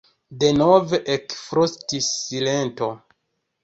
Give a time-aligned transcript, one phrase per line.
[0.43, 2.95] Denove ekfrostis silento.